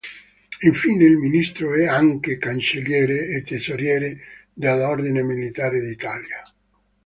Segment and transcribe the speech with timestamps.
[0.61, 4.17] Infine, il ministro è anche "cancelliere" e "tesoriere"
[4.51, 6.41] dell'Ordine militare d'Italia.